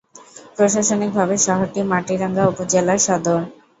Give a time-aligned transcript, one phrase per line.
[0.55, 3.39] প্রশাসনিকভাবে শহরটি মাটিরাঙ্গা উপজেলার সদর।